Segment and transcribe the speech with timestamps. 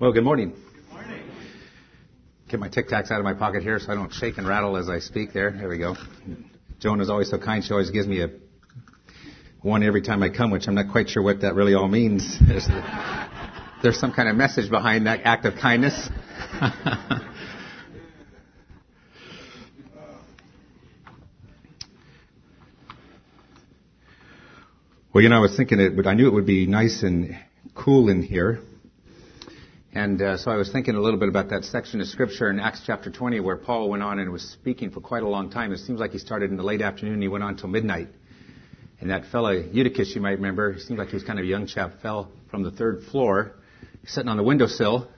[0.00, 0.54] Well, good morning.
[0.72, 1.22] Good morning.
[2.48, 4.78] Get my Tic Tacs out of my pocket here so I don't shake and rattle
[4.78, 5.50] as I speak there.
[5.50, 5.94] There we go.
[6.78, 7.62] Joan is always so kind.
[7.62, 8.30] She always gives me a
[9.60, 12.38] one every time I come, which I'm not quite sure what that really all means.
[12.48, 12.66] There's,
[13.82, 16.08] there's some kind of message behind that act of kindness.
[25.12, 27.36] well, you know, I was thinking it, but I knew it would be nice and
[27.74, 28.60] cool in here.
[29.92, 32.60] And uh, so I was thinking a little bit about that section of scripture in
[32.60, 35.72] Acts chapter 20 where Paul went on and was speaking for quite a long time.
[35.72, 38.08] It seems like he started in the late afternoon and he went on till midnight.
[39.00, 41.48] And that fellow, Eutychus, you might remember, he seemed like he was kind of a
[41.48, 43.56] young chap, fell from the third floor,
[44.06, 45.08] sitting on the windowsill.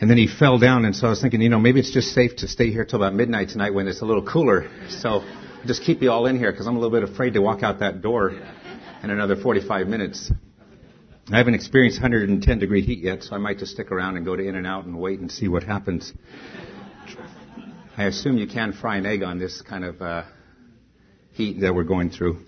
[0.00, 2.08] And then he fell down, and so I was thinking, you know, maybe it's just
[2.08, 4.68] safe to stay here till about midnight tonight when it's a little cooler.
[4.88, 5.22] So
[5.66, 7.80] just keep you all in here because I'm a little bit afraid to walk out
[7.80, 10.32] that door in another 45 minutes.
[11.32, 14.36] I haven't experienced 110 degree heat yet, so I might just stick around and go
[14.36, 16.12] to In-N-Out and wait and see what happens.
[17.96, 20.24] I assume you can fry an egg on this kind of uh,
[21.32, 22.40] heat that we're going through.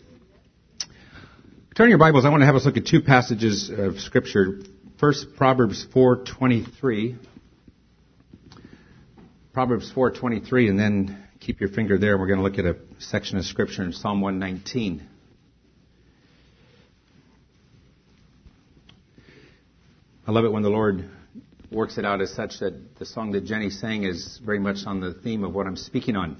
[1.75, 2.27] Turn your Bibles.
[2.27, 4.61] I want to have us look at two passages of Scripture.
[5.01, 7.17] First, Proverbs 4:23.
[9.55, 12.19] Proverbs 4:23, and then keep your finger there.
[12.19, 15.16] We're going to look at a section of Scripture in Psalm 119.
[20.29, 21.09] I love it when the Lord
[21.71, 24.99] works it out as such that the song that Jenny sang is very much on
[24.99, 26.37] the theme of what I'm speaking on.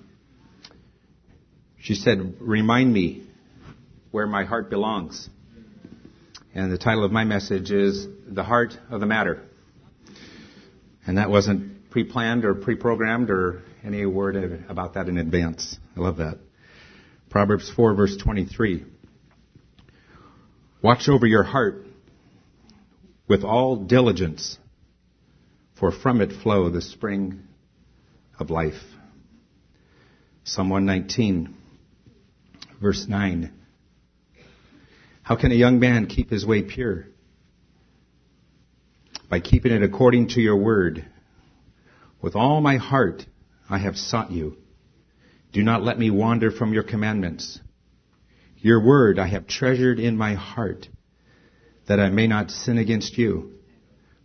[1.79, 3.29] She said, Remind me
[4.11, 5.31] where my heart belongs.
[6.53, 9.45] And the title of my message is The Heart of the Matter.
[11.07, 15.79] And that wasn't pre planned or pre programmed or any word about that in advance.
[15.97, 16.39] I love that.
[17.31, 18.85] Proverbs 4, verse 23.
[20.83, 21.86] Watch over your heart
[23.29, 24.59] with all diligence,
[25.79, 27.43] for from it flow the spring
[28.39, 28.83] of life.
[30.45, 31.55] Psalm 119,
[32.81, 33.53] verse 9.
[35.23, 37.07] How can a young man keep his way pure?
[39.29, 41.05] By keeping it according to your word.
[42.23, 43.27] With all my heart
[43.69, 44.57] I have sought you.
[45.53, 47.59] Do not let me wander from your commandments.
[48.59, 50.89] Your word I have treasured in my heart
[51.89, 53.53] that I may not sin against you.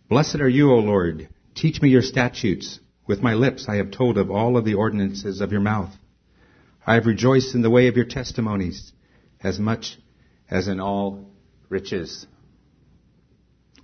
[0.08, 1.28] Blessed are you, O Lord.
[1.54, 2.80] Teach me your statutes.
[3.06, 5.90] With my lips I have told of all of the ordinances of your mouth.
[6.86, 8.92] I have rejoiced in the way of your testimonies
[9.42, 9.98] as much
[10.50, 11.30] as in all
[11.68, 12.26] riches.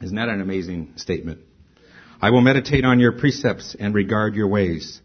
[0.00, 1.40] Isn't that an amazing statement?
[2.20, 5.00] I will meditate on your precepts and regard your ways.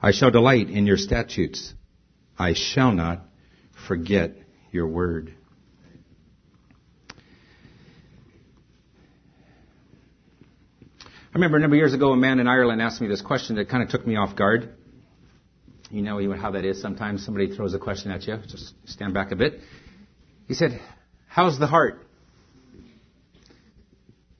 [0.00, 1.74] I shall delight in your statutes.
[2.38, 3.20] I shall not
[3.88, 4.36] forget
[4.70, 5.34] your word.
[11.32, 13.54] I remember a number of years ago, a man in Ireland asked me this question
[13.56, 14.74] that kind of took me off guard.
[15.88, 16.82] You know how that is.
[16.82, 18.38] Sometimes somebody throws a question at you.
[18.48, 19.60] Just stand back a bit.
[20.48, 20.80] He said,
[21.28, 22.04] How's the heart?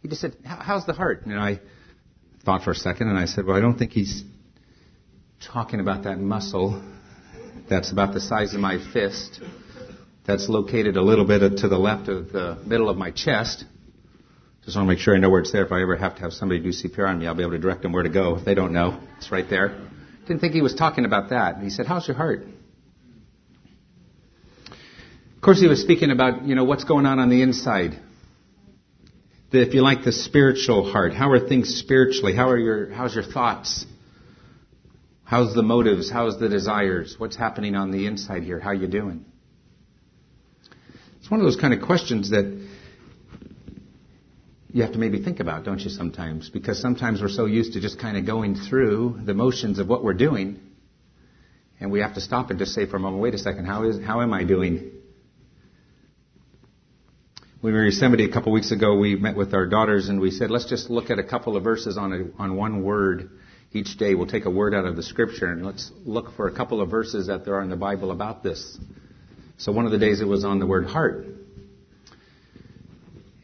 [0.03, 1.27] He just said, How's the heart?
[1.27, 1.61] And I
[2.45, 4.25] thought for a second and I said, Well, I don't think he's
[5.47, 6.83] talking about that muscle
[7.69, 9.41] that's about the size of my fist,
[10.27, 13.65] that's located a little bit to the left of the middle of my chest.
[14.71, 15.67] I just want to make sure I know where it's there.
[15.67, 17.59] If I ever have to have somebody do CPR on me, I'll be able to
[17.59, 18.37] direct them where to go.
[18.37, 19.77] If they don't know, it's right there.
[20.29, 21.59] Didn't think he was talking about that.
[21.59, 22.47] He said, How's your heart?
[24.69, 27.99] Of course, he was speaking about, you know, what's going on on the inside.
[29.51, 31.15] The, if you like, the spiritual heart.
[31.15, 32.37] How are things spiritually?
[32.37, 33.85] How are your, how's your thoughts?
[35.25, 36.09] How's the motives?
[36.09, 37.17] How's the desires?
[37.19, 38.61] What's happening on the inside here?
[38.61, 39.25] How are you doing?
[41.19, 42.60] It's one of those kind of questions that
[44.73, 46.49] you have to maybe think about, don't you, sometimes?
[46.49, 50.05] Because sometimes we're so used to just kind of going through the motions of what
[50.05, 50.61] we're doing,
[51.81, 53.85] and we have to stop and just say for a moment, wait a second, how
[53.85, 54.93] is how am I doing?
[57.63, 60.31] We were in Yosemite a couple weeks ago, we met with our daughters and we
[60.31, 63.31] said, let's just look at a couple of verses on a, on one word
[63.73, 64.15] each day.
[64.15, 66.91] We'll take a word out of the scripture and let's look for a couple of
[66.91, 68.79] verses that there are in the Bible about this.
[69.59, 71.27] So one of the days it was on the word heart.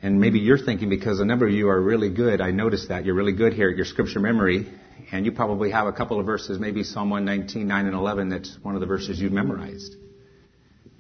[0.06, 3.04] And maybe you're thinking because a number of you are really good, I noticed that
[3.04, 4.72] you're really good here at your scripture memory,
[5.10, 8.56] and you probably have a couple of verses, maybe Psalm 119, 9 and 11, that's
[8.62, 9.96] one of the verses you've memorized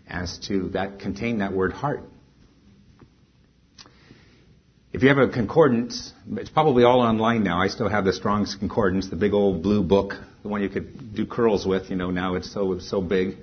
[0.08, 2.02] as to that contain that word heart.
[4.92, 7.62] If you have a concordance, it's probably all online now.
[7.62, 11.14] I still have the Strong's Concordance, the big old blue book, the one you could
[11.14, 13.36] do curls with, you know, now it's so, so big.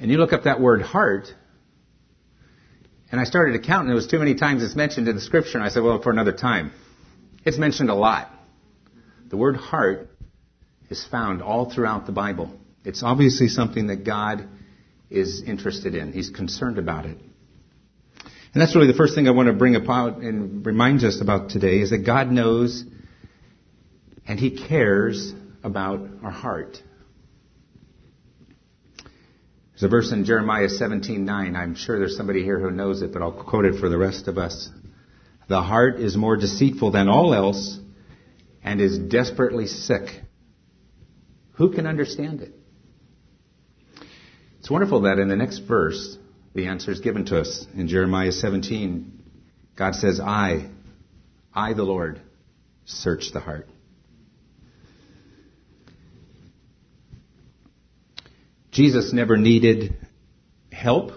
[0.00, 1.34] And you look up that word heart,
[3.10, 5.20] And I started to count, and there was too many times it's mentioned in the
[5.20, 6.72] scripture, and I said, well, for another time.
[7.44, 8.30] It's mentioned a lot.
[9.28, 10.10] The word heart
[10.90, 12.52] is found all throughout the Bible.
[12.84, 14.48] It's obviously something that God
[15.08, 16.12] is interested in.
[16.12, 17.18] He's concerned about it.
[18.52, 21.50] And that's really the first thing I want to bring about and remind us about
[21.50, 22.84] today is that God knows
[24.26, 25.32] and He cares
[25.62, 26.82] about our heart.
[29.80, 31.56] There's a verse in Jeremiah 17:9.
[31.56, 34.28] I'm sure there's somebody here who knows it, but I'll quote it for the rest
[34.28, 34.68] of us.
[35.48, 37.78] The heart is more deceitful than all else
[38.62, 40.20] and is desperately sick.
[41.52, 42.52] Who can understand it?
[44.58, 46.18] It's wonderful that in the next verse,
[46.52, 47.66] the answer is given to us.
[47.74, 49.22] In Jeremiah 17,
[49.76, 50.68] God says, I,
[51.54, 52.20] I the Lord,
[52.84, 53.66] search the heart.
[58.70, 59.96] Jesus never needed
[60.72, 61.12] help.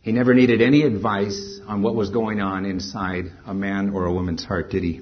[0.00, 4.12] He never needed any advice on what was going on inside a man or a
[4.12, 5.00] woman's heart, did he?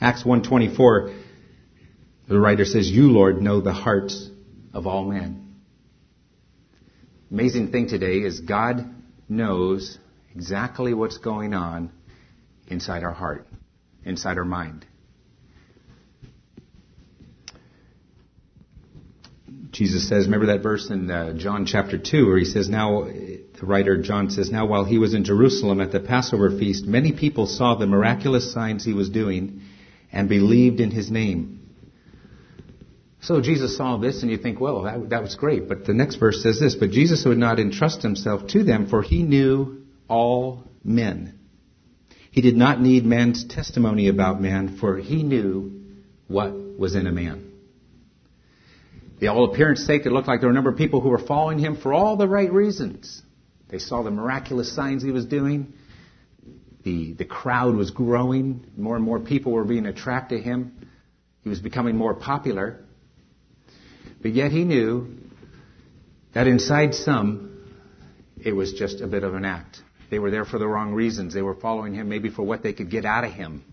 [0.00, 1.14] Acts 124,
[2.28, 4.30] the writer says, You, Lord, know the hearts
[4.72, 5.56] of all men.
[7.30, 8.92] Amazing thing today is God
[9.28, 9.98] knows
[10.34, 11.92] exactly what's going on
[12.66, 13.46] inside our heart,
[14.04, 14.86] inside our mind.
[19.80, 23.62] Jesus says, remember that verse in uh, John chapter 2 where he says, now, the
[23.62, 27.46] writer John says, now while he was in Jerusalem at the Passover feast, many people
[27.46, 29.62] saw the miraculous signs he was doing
[30.12, 31.66] and believed in his name.
[33.22, 35.66] So Jesus saw this and you think, well, that, that was great.
[35.66, 39.00] But the next verse says this, but Jesus would not entrust himself to them for
[39.00, 41.38] he knew all men.
[42.32, 45.84] He did not need man's testimony about man for he knew
[46.28, 47.49] what was in a man.
[49.20, 51.18] The all appearance sake, it looked like there were a number of people who were
[51.18, 53.20] following him for all the right reasons.
[53.68, 55.74] They saw the miraculous signs he was doing.
[56.84, 58.64] The, the crowd was growing.
[58.78, 60.88] More and more people were being attracted to him.
[61.42, 62.80] He was becoming more popular.
[64.22, 65.18] But yet he knew
[66.32, 67.58] that inside some,
[68.42, 69.82] it was just a bit of an act.
[70.10, 71.34] They were there for the wrong reasons.
[71.34, 73.64] They were following him maybe for what they could get out of him,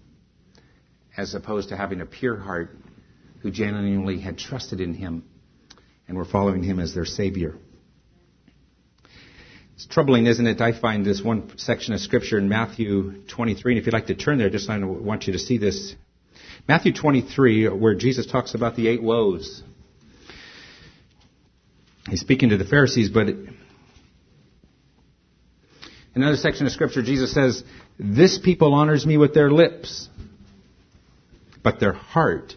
[1.15, 2.75] as opposed to having a pure heart
[3.39, 5.23] who genuinely had trusted in him
[6.07, 7.55] and were following him as their Savior.
[9.75, 10.59] It's troubling, isn't it?
[10.59, 14.15] I find this one section of Scripture in Matthew 23, and if you'd like to
[14.15, 15.95] turn there, just I want you to see this.
[16.67, 19.61] Matthew 23, where Jesus talks about the eight woes.
[22.09, 23.27] He's speaking to the Pharisees, but
[26.15, 27.63] another section of Scripture, Jesus says,
[27.99, 30.09] This people honors me with their lips,
[31.61, 32.55] but their heart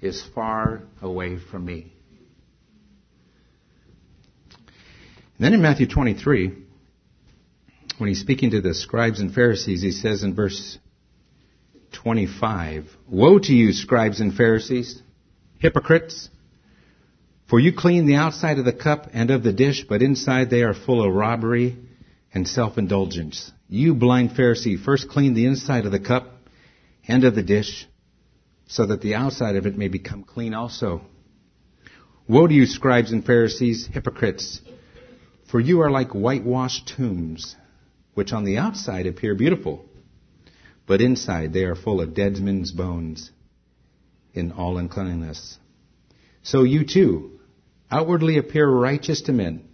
[0.00, 1.92] is far away from me.
[4.52, 6.52] And then in Matthew 23,
[7.96, 10.78] when he's speaking to the scribes and Pharisees, he says in verse
[11.92, 15.02] 25, Woe to you, scribes and Pharisees,
[15.58, 16.28] hypocrites!
[17.48, 20.62] For you clean the outside of the cup and of the dish, but inside they
[20.62, 21.76] are full of robbery
[22.34, 23.50] and self-indulgence.
[23.66, 26.32] You blind Pharisee, first clean the inside of the cup
[27.08, 27.88] and of the dish,
[28.68, 31.00] so that the outside of it may become clean also.
[32.28, 34.60] Woe to you, scribes and Pharisees, hypocrites!
[35.50, 37.56] For you are like whitewashed tombs,
[38.14, 39.84] which on the outside appear beautiful,
[40.86, 43.30] but inside they are full of dead men's bones
[44.32, 45.58] in all uncleanness.
[46.42, 47.40] So you too
[47.90, 49.64] outwardly appear righteous to men,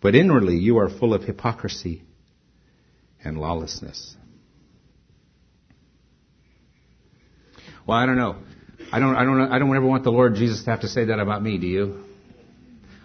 [0.00, 2.02] but inwardly you are full of hypocrisy
[3.24, 4.16] and lawlessness.
[7.86, 8.36] Well, I don't know.
[8.92, 11.06] I don't, I don't, I don't ever want the Lord Jesus to have to say
[11.06, 12.04] that about me, do you?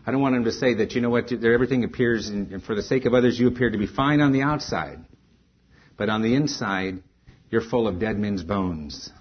[0.08, 2.82] I don't want him to say that, you know what, everything appears, and for the
[2.82, 5.04] sake of others, you appear to be fine on the outside.
[5.98, 7.04] But on the inside,
[7.50, 9.12] you're full of dead men's bones.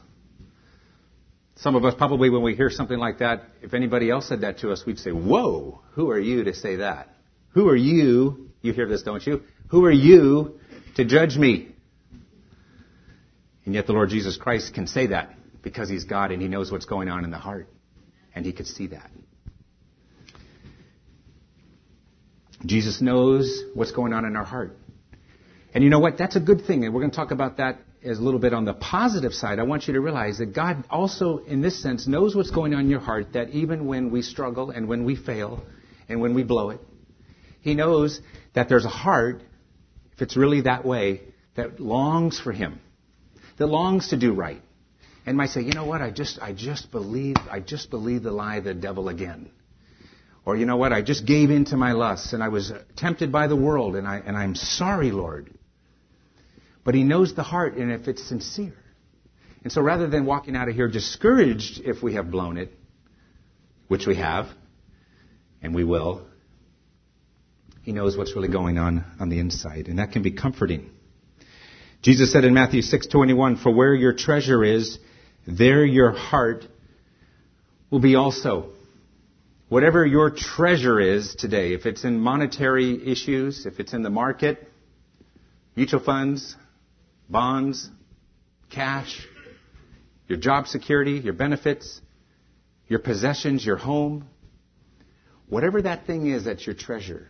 [1.57, 4.59] Some of us probably, when we hear something like that, if anybody else said that
[4.59, 7.09] to us, we'd say, Whoa, who are you to say that?
[7.55, 8.51] Who are you?
[8.63, 9.43] You hear this, don't you?
[9.71, 10.61] Who are you
[10.95, 11.75] to judge me?
[13.65, 16.71] And yet the Lord Jesus Christ can say that because He's God and He knows
[16.71, 17.69] what's going on in the heart.
[18.37, 19.11] And He could see that.
[22.65, 24.77] Jesus knows what's going on in our heart.
[25.75, 26.17] And you know what?
[26.17, 26.85] That's a good thing.
[26.85, 29.59] And we're going to talk about that as a little bit on the positive side.
[29.59, 32.81] I want you to realize that God also, in this sense, knows what's going on
[32.81, 35.63] in your heart, that even when we struggle and when we fail
[36.09, 36.81] and when we blow it,
[37.61, 38.21] He knows
[38.55, 39.43] that there's a heart,
[40.13, 41.23] if it's really that way,
[41.57, 42.81] that longs for Him,
[43.59, 44.63] that longs to do right.
[45.27, 46.01] And might say, you know what?
[46.01, 49.51] I just, I just believe, I just believe the lie of the devil again.
[50.47, 53.33] Or, you know what, I just gave in to my lusts and I was tempted
[53.33, 55.53] by the world and, I, and I'm sorry, Lord.
[56.85, 58.77] But He knows the heart and if it's sincere.
[59.65, 62.73] And so rather than walking out of here discouraged if we have blown it,
[63.89, 64.47] which we have,
[65.61, 66.25] and we will,
[67.83, 69.89] He knows what's really going on on the inside.
[69.89, 70.91] And that can be comforting.
[72.03, 75.01] Jesus said in Matthew 6:21, "For where your treasure is,
[75.45, 76.65] there your heart
[77.91, 78.76] will be also."
[79.69, 84.71] Whatever your treasure is today, if it's in monetary issues, if it's in the market,
[85.75, 86.55] mutual funds,
[87.29, 87.91] bonds,
[88.71, 89.27] cash,
[90.29, 92.01] your job security, your benefits,
[92.87, 94.29] your possessions, your home,
[95.49, 97.29] whatever that thing is that's your treasure,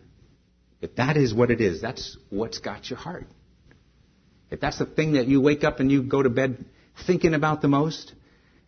[0.82, 3.26] if that is what it is, that's what's got your heart.
[4.50, 6.66] If that's the thing that you wake up and you go to bed
[7.06, 8.12] thinking about the most,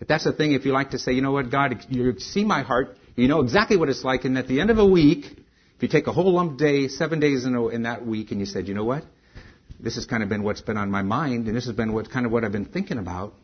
[0.00, 2.44] if that's the thing, if you like to say, you know what, God, you see
[2.44, 4.24] my heart, you know exactly what it's like.
[4.24, 7.18] And at the end of a week, if you take a whole lump day, seven
[7.18, 9.04] days in, a, in that week, and you said, you know what?
[9.80, 12.10] This has kind of been what's been on my mind, and this has been what
[12.10, 13.34] kind of what I've been thinking about.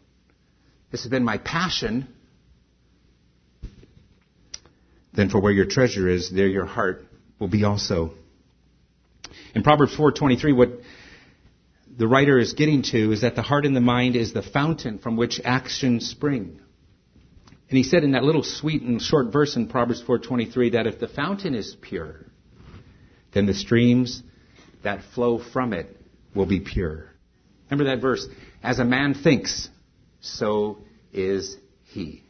[0.92, 2.06] This has been my passion.
[5.12, 7.04] Then for where your treasure is, there your heart
[7.40, 8.12] will be also.
[9.56, 10.70] In Proverbs 4:23, what
[11.96, 14.98] the writer is getting to is that the heart and the mind is the fountain
[14.98, 16.60] from which actions spring.
[17.68, 20.98] And he said in that little sweet and short verse in Proverbs 4:23 that if
[20.98, 22.26] the fountain is pure,
[23.32, 24.22] then the streams
[24.82, 26.00] that flow from it
[26.34, 27.10] will be pure.
[27.70, 28.26] Remember that verse?
[28.62, 29.68] As a man thinks,
[30.20, 30.78] so
[31.12, 32.22] is he.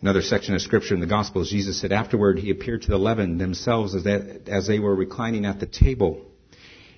[0.00, 3.36] Another section of scripture in the Gospels, Jesus said, Afterward, he appeared to the eleven
[3.36, 6.24] themselves as they, as they were reclining at the table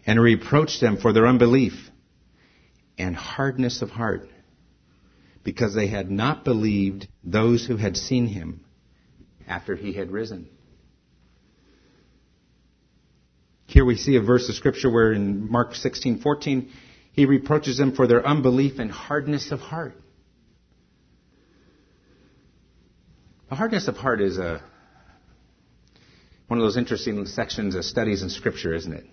[0.06, 1.90] and reproached them for their unbelief
[2.98, 4.28] and hardness of heart
[5.44, 8.64] because they had not believed those who had seen him
[9.46, 10.48] after he had risen.
[13.66, 16.68] Here we see a verse of scripture where in Mark 16:14
[17.12, 19.94] he reproaches them for their unbelief and hardness of heart.
[23.48, 24.62] The hardness of heart is a
[26.48, 29.06] one of those interesting sections of studies in scripture, isn't it?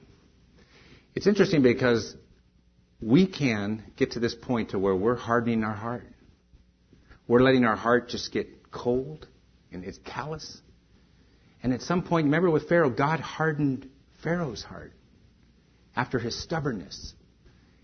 [1.16, 2.16] It's interesting because
[3.02, 6.08] we can get to this point to where we're hardening our heart.
[7.28, 9.28] We're letting our heart just get cold
[9.72, 10.62] and it's callous.
[11.62, 13.90] And at some point, remember with Pharaoh, God hardened
[14.24, 14.94] Pharaoh's heart
[15.96, 17.14] after his stubbornness.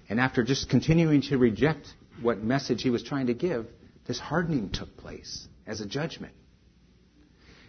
[0.09, 1.87] And after just continuing to reject
[2.21, 3.67] what message he was trying to give,
[4.07, 6.33] this hardening took place as a judgment.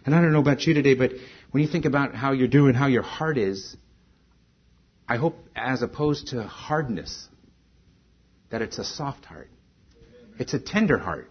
[0.05, 1.11] And I don't know about you today, but
[1.51, 3.75] when you think about how you're doing, how your heart is,
[5.07, 7.27] I hope as opposed to hardness,
[8.49, 9.49] that it's a soft heart.
[10.39, 11.29] It's a tender heart.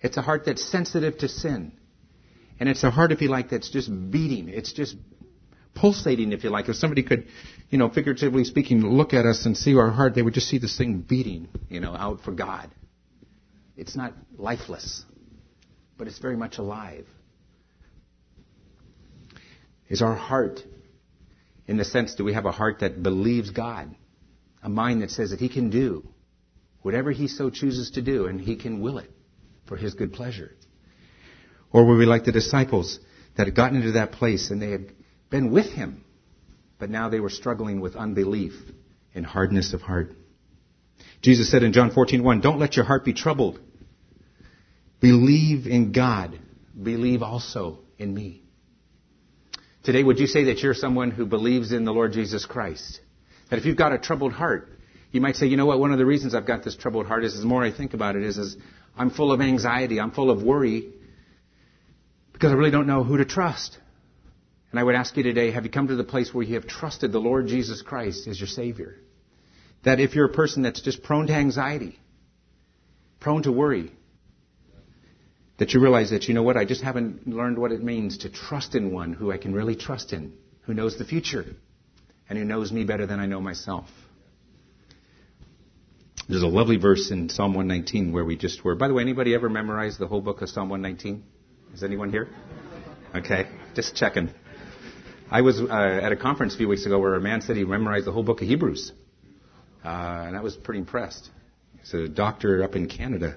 [0.00, 1.72] It's a heart that's sensitive to sin.
[2.58, 4.48] And it's a heart, if you like, that's just beating.
[4.48, 4.96] It's just
[5.74, 6.68] pulsating, if you like.
[6.68, 7.28] If somebody could,
[7.70, 10.58] you know, figuratively speaking, look at us and see our heart, they would just see
[10.58, 12.70] this thing beating, you know, out for God.
[13.76, 15.04] It's not lifeless,
[15.98, 17.06] but it's very much alive.
[19.88, 20.60] Is our heart,
[21.66, 23.94] in the sense, do we have a heart that believes God?
[24.66, 26.06] A mind that says that he can do
[26.82, 29.10] whatever he so chooses to do and he can will it
[29.66, 30.50] for his good pleasure.
[31.72, 32.98] Or were we like the disciples
[33.36, 34.92] that had gotten into that place and they had
[35.30, 36.04] been with him,
[36.80, 38.54] but now they were struggling with unbelief
[39.14, 40.16] and hardness of heart?
[41.22, 43.60] Jesus said in John 14:1, "Don't let your heart be troubled.
[44.98, 46.38] Believe in God.
[46.90, 48.42] Believe also in me."
[49.84, 53.00] Today, would you say that you're someone who believes in the Lord Jesus Christ?
[53.50, 54.68] That if you've got a troubled heart,
[55.12, 57.24] you might say, you know what, one of the reasons I've got this troubled heart
[57.24, 58.56] is, the more I think about it is, is
[58.96, 60.92] I'm full of anxiety, I'm full of worry,
[62.32, 63.78] because I really don't know who to trust.
[64.70, 66.66] And I would ask you today, have you come to the place where you have
[66.66, 68.96] trusted the Lord Jesus Christ as your Savior?
[69.84, 71.98] That if you're a person that's just prone to anxiety,
[73.20, 73.92] prone to worry,
[75.58, 78.28] that you realize that, you know what, I just haven't learned what it means to
[78.28, 81.46] trust in one who I can really trust in, who knows the future
[82.28, 83.88] and who knows me better than I know myself.
[86.28, 88.74] There's a lovely verse in Psalm 119 where we just were.
[88.74, 91.22] By the way, anybody ever memorized the whole book of Psalm 119?
[91.72, 92.28] Is anyone here?
[93.14, 94.30] Okay, just checking.
[95.30, 97.64] I was uh, at a conference a few weeks ago where a man said he
[97.64, 98.92] memorized the whole book of Hebrews.
[99.84, 101.30] Uh, and I was pretty impressed.
[101.80, 103.36] He's a doctor up in Canada.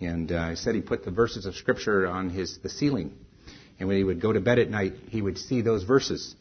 [0.00, 3.12] And uh, he said he put the verses of Scripture on his the ceiling.
[3.78, 6.36] And when he would go to bed at night, he would see those verses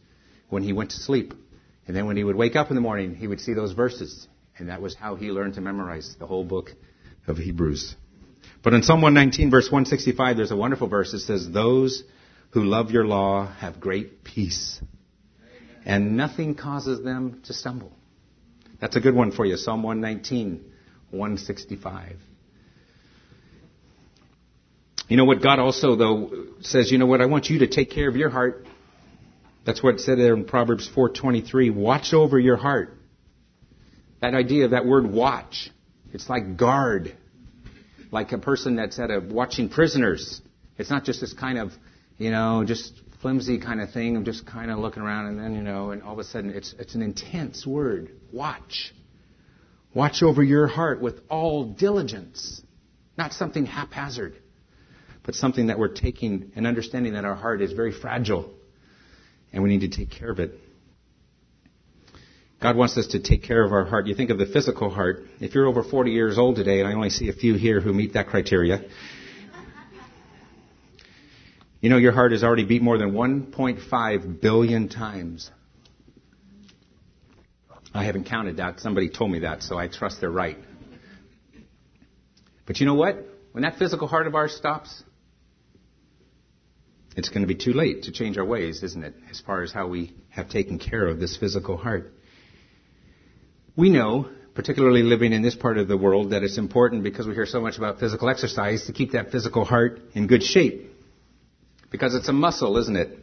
[0.50, 1.34] when he went to sleep.
[1.90, 4.28] And then when he would wake up in the morning, he would see those verses.
[4.60, 6.70] And that was how he learned to memorize the whole book
[7.26, 7.96] of Hebrews.
[8.62, 12.04] But in Psalm 119, verse 165, there's a wonderful verse that says, Those
[12.52, 14.80] who love your law have great peace,
[15.84, 17.92] and nothing causes them to stumble.
[18.80, 19.58] That's a good one for you.
[19.58, 20.64] Psalm 119,
[21.10, 22.18] 165.
[25.08, 27.90] You know what God also, though, says, you know what, I want you to take
[27.90, 28.68] care of your heart.
[29.70, 31.72] That's what it said there in Proverbs 4.23.
[31.72, 32.98] Watch over your heart.
[34.20, 35.70] That idea of that word watch.
[36.12, 37.16] It's like guard.
[38.10, 40.42] Like a person that's at a watching prisoners.
[40.80, 41.72] It's not just this kind of,
[42.18, 45.54] you know, just flimsy kind of thing of just kind of looking around and then,
[45.54, 48.10] you know, and all of a sudden it's, it's an intense word.
[48.34, 48.92] Watch.
[49.94, 52.60] Watch over your heart with all diligence.
[53.20, 54.34] Not something haphazard,
[55.22, 58.56] but something that we're taking and understanding that our heart is very fragile
[59.52, 60.54] and we need to take care of it.
[62.62, 64.08] God wants us to take care of our heart.
[64.08, 65.24] You think of the physical heart.
[65.40, 67.94] If you're over 40 years old today, and I only see a few here who
[67.94, 68.82] meet that criteria,
[71.80, 75.50] you know your heart has already beat more than 1.5 billion times.
[77.94, 78.82] I haven't counted that.
[78.82, 80.58] Somebody told me that, so I trust they're right.
[82.68, 83.26] But you know what?
[83.54, 85.04] When that physical heart of ours stops,
[87.20, 89.14] it's going to be too late to change our ways, isn't it?
[89.30, 92.12] As far as how we have taken care of this physical heart.
[93.76, 97.34] We know, particularly living in this part of the world, that it's important because we
[97.34, 100.92] hear so much about physical exercise to keep that physical heart in good shape.
[101.92, 103.20] Because it's a muscle, isn't it?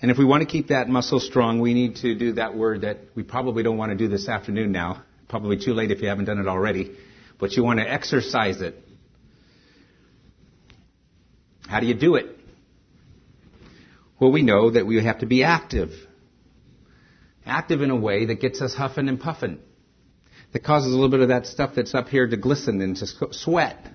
[0.00, 2.82] And if we want to keep that muscle strong, we need to do that word
[2.82, 5.02] that we probably don't want to do this afternoon now.
[5.28, 6.96] Probably too late if you haven't done it already.
[7.40, 8.76] But you want to exercise it.
[11.66, 12.37] How do you do it?
[14.20, 15.90] Well, we know that we have to be active.
[17.46, 19.58] Active in a way that gets us huffing and puffing
[20.52, 23.06] that causes a little bit of that stuff that's up here to glisten and to
[23.32, 23.86] sweat.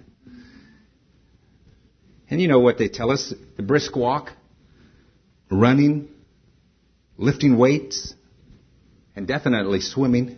[2.29, 3.33] And you know what they tell us?
[3.57, 4.31] The brisk walk,
[5.49, 6.09] running,
[7.17, 8.13] lifting weights,
[9.15, 10.37] and definitely swimming.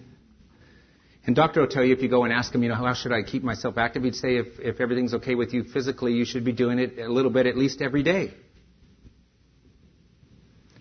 [1.26, 3.12] And doctor will tell you if you go and ask him, you know, how should
[3.12, 4.04] I keep myself active?
[4.04, 7.12] He'd say if, if everything's okay with you physically, you should be doing it a
[7.12, 8.34] little bit at least every day.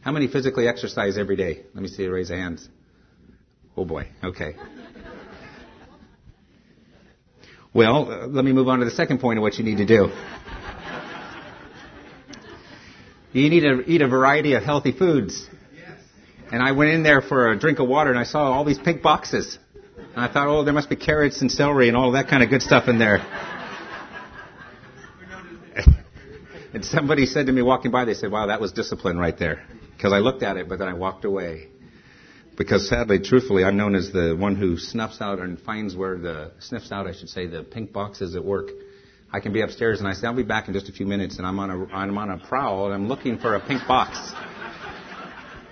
[0.05, 1.63] How many physically exercise every day?
[1.73, 2.69] Let me see you raise hands.
[3.75, 4.55] Oh boy, okay.
[7.73, 9.87] Well, uh, let me move on to the second point of what you need to
[9.87, 10.11] do.
[13.33, 15.49] You need to eat a variety of healthy foods.
[16.53, 18.79] And I went in there for a drink of water and I saw all these
[18.79, 19.59] pink boxes.
[19.97, 22.51] And I thought, oh, there must be carrots and celery and all that kind of
[22.51, 23.27] good stuff in there.
[26.75, 29.65] and somebody said to me walking by, they said, wow, that was discipline right there.
[30.05, 31.69] Because I looked at it, but then I walked away
[32.59, 36.53] because sadly, truthfully, I'm known as the one who snuffs out and finds where the
[36.59, 38.69] sniffs out, I should say, the pink boxes at work.
[39.33, 41.39] I can be upstairs and I say, I'll be back in just a few minutes,
[41.39, 44.19] and I'm on a I'm on a prowl and I'm looking for a pink box.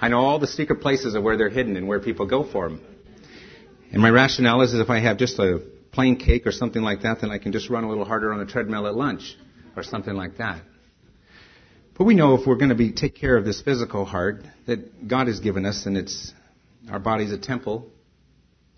[0.00, 2.70] I know all the secret places of where they're hidden and where people go for
[2.70, 2.80] them.
[3.92, 7.02] And my rationale is, is if I have just a plain cake or something like
[7.02, 9.36] that, then I can just run a little harder on the treadmill at lunch
[9.76, 10.62] or something like that.
[11.96, 15.08] But we know if we're going to be take care of this physical heart that
[15.08, 16.32] God has given us, and it's
[16.90, 17.90] our body's a temple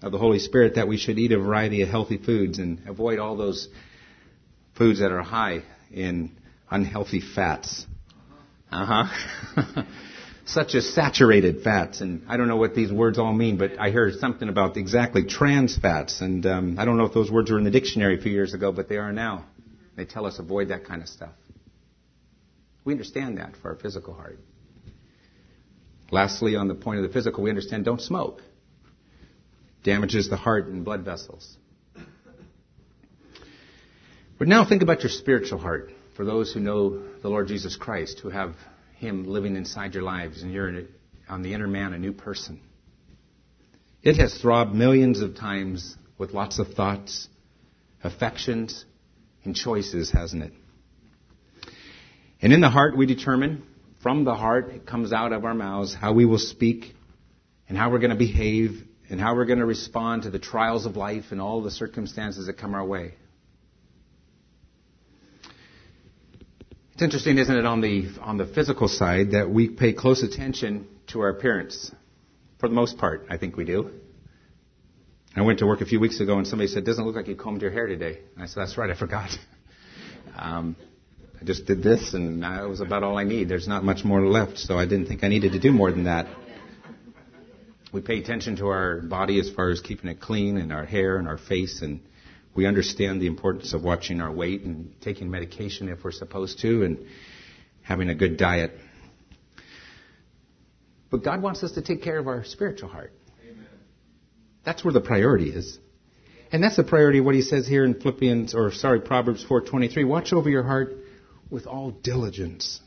[0.02, 3.20] of the Holy Spirit, that we should eat a variety of healthy foods and avoid
[3.20, 3.68] all those
[4.76, 6.32] foods that are high in
[6.70, 7.86] unhealthy fats.
[8.70, 9.82] Uh huh.
[10.46, 13.90] Such as saturated fats, and I don't know what these words all mean, but I
[13.90, 17.56] heard something about exactly trans fats, and um, I don't know if those words were
[17.58, 19.46] in the dictionary a few years ago, but they are now.
[19.96, 21.30] They tell us avoid that kind of stuff.
[22.84, 24.38] We understand that for our physical heart.
[26.10, 28.42] Lastly, on the point of the physical, we understand don't smoke.
[29.82, 31.56] Damages the heart and blood vessels.
[34.38, 38.20] But now think about your spiritual heart for those who know the Lord Jesus Christ,
[38.20, 38.54] who have
[38.96, 40.84] Him living inside your lives, and you're
[41.28, 42.60] on the inner man a new person.
[44.02, 47.28] It has throbbed millions of times with lots of thoughts,
[48.02, 48.84] affections,
[49.44, 50.52] and choices, hasn't it?
[52.44, 53.62] And in the heart, we determine
[54.02, 56.94] from the heart, it comes out of our mouths, how we will speak
[57.70, 60.84] and how we're going to behave and how we're going to respond to the trials
[60.84, 63.14] of life and all the circumstances that come our way.
[66.92, 70.86] It's interesting, isn't it, on the, on the physical side that we pay close attention
[71.12, 71.92] to our appearance.
[72.60, 73.90] For the most part, I think we do.
[75.34, 77.36] I went to work a few weeks ago and somebody said, doesn't look like you
[77.36, 78.18] combed your hair today.
[78.34, 79.30] And I said, that's right, I forgot.
[80.36, 80.74] Um,
[81.44, 83.50] I just did this, and that was about all I need.
[83.50, 86.04] There's not much more left, so I didn't think I needed to do more than
[86.04, 86.26] that.
[87.92, 91.18] We pay attention to our body as far as keeping it clean, and our hair
[91.18, 92.00] and our face, and
[92.54, 96.84] We understand the importance of watching our weight and taking medication if we're supposed to
[96.84, 97.04] and
[97.82, 98.72] having a good diet.
[101.10, 103.12] But God wants us to take care of our spiritual heart.
[103.42, 103.66] Amen.
[104.64, 105.78] That's where the priority is.
[106.52, 110.06] And that's the priority of what he says here in Philippians, or sorry, Proverbs 4.23.
[110.06, 111.03] Watch over your heart
[111.50, 112.80] with all diligence.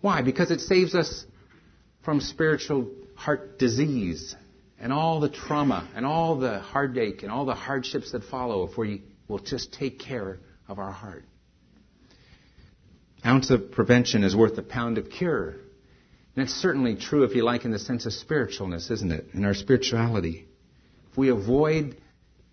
[0.00, 0.22] Why?
[0.22, 1.24] Because it saves us
[2.04, 4.34] from spiritual heart disease
[4.78, 8.76] and all the trauma and all the heartache and all the hardships that follow if
[8.76, 11.24] we will just take care of our heart.
[13.24, 15.56] Ounce of prevention is worth a pound of cure.
[16.36, 19.28] And it's certainly true, if you like, in the sense of spiritualness, isn't it?
[19.32, 20.46] In our spirituality.
[21.10, 21.96] If we avoid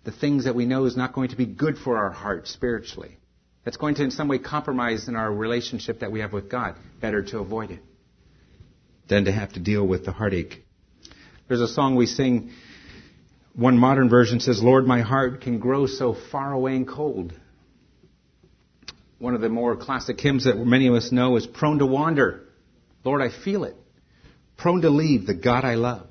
[0.04, 3.18] the things that we know is not going to be good for our heart spiritually,
[3.64, 6.76] that's going to in some way compromise in our relationship that we have with God,
[7.00, 7.80] better to avoid it
[9.08, 10.62] than to have to deal with the heartache
[11.52, 12.50] there's a song we sing.
[13.54, 17.34] One modern version says, Lord, my heart can grow so far away and cold.
[19.18, 22.44] One of the more classic hymns that many of us know is Prone to Wander.
[23.04, 23.76] Lord, I feel it.
[24.56, 26.06] Prone to leave the God I love.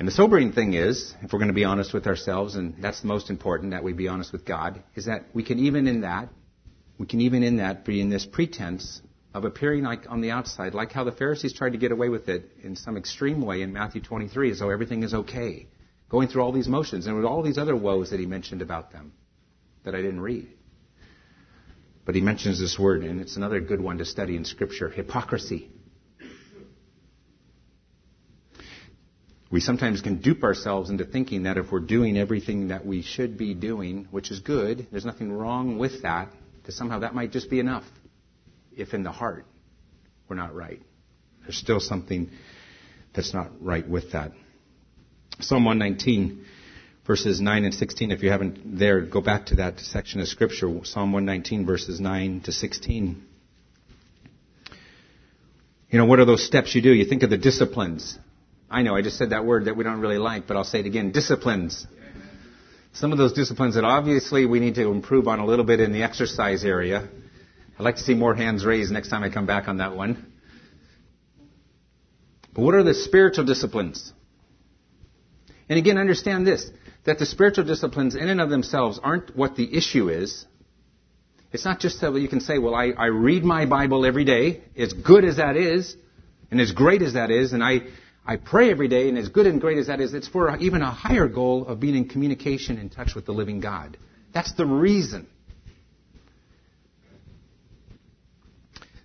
[0.00, 3.02] And the sobering thing is, if we're going to be honest with ourselves, and that's
[3.02, 6.00] the most important, that we be honest with God, is that we can even in
[6.00, 6.30] that,
[6.96, 9.02] we can even in that be in this pretense
[9.34, 12.30] of appearing like on the outside, like how the Pharisees tried to get away with
[12.30, 15.66] it in some extreme way in Matthew 23, as though everything is okay.
[16.08, 18.92] Going through all these motions and with all these other woes that he mentioned about
[18.92, 19.12] them
[19.84, 20.48] that I didn't read.
[22.06, 25.70] But he mentions this word, and it's another good one to study in Scripture hypocrisy.
[29.50, 33.36] We sometimes can dupe ourselves into thinking that if we're doing everything that we should
[33.36, 36.28] be doing, which is good, there's nothing wrong with that,
[36.64, 37.84] that somehow that might just be enough
[38.76, 39.44] if in the heart
[40.28, 40.80] we're not right.
[41.42, 42.30] There's still something
[43.12, 44.30] that's not right with that.
[45.40, 46.44] Psalm 119,
[47.04, 48.12] verses 9 and 16.
[48.12, 50.68] If you haven't there, go back to that section of Scripture.
[50.84, 53.24] Psalm 119, verses 9 to 16.
[55.90, 56.92] You know, what are those steps you do?
[56.92, 58.16] You think of the disciplines.
[58.70, 60.80] I know, I just said that word that we don't really like, but I'll say
[60.80, 61.10] it again.
[61.10, 61.86] Disciplines.
[62.92, 65.92] Some of those disciplines that obviously we need to improve on a little bit in
[65.92, 67.08] the exercise area.
[67.78, 70.26] I'd like to see more hands raised next time I come back on that one.
[72.54, 74.12] But what are the spiritual disciplines?
[75.68, 76.70] And again, understand this
[77.04, 80.44] that the spiritual disciplines, in and of themselves, aren't what the issue is.
[81.50, 84.62] It's not just that you can say, well, I, I read my Bible every day,
[84.76, 85.96] as good as that is,
[86.50, 87.80] and as great as that is, and I,
[88.26, 90.82] I pray every day, and as good and great as that is, it's for even
[90.82, 93.96] a higher goal of being in communication, in touch with the living God.
[94.32, 95.26] That's the reason.